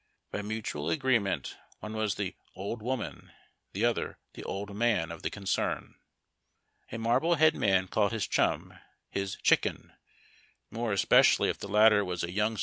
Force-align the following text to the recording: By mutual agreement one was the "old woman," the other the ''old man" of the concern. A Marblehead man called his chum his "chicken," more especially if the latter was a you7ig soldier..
By 0.31 0.41
mutual 0.41 0.89
agreement 0.89 1.55
one 1.79 1.93
was 1.93 2.15
the 2.15 2.35
"old 2.55 2.81
woman," 2.81 3.29
the 3.73 3.85
other 3.85 4.17
the 4.33 4.41
''old 4.41 4.73
man" 4.75 5.11
of 5.11 5.21
the 5.21 5.29
concern. 5.29 5.93
A 6.91 6.97
Marblehead 6.97 7.53
man 7.53 7.87
called 7.87 8.11
his 8.11 8.25
chum 8.25 8.73
his 9.11 9.35
"chicken," 9.43 9.93
more 10.71 10.91
especially 10.91 11.49
if 11.49 11.59
the 11.59 11.67
latter 11.67 12.03
was 12.03 12.23
a 12.23 12.29
you7ig 12.31 12.35
soldier.. 12.37 12.59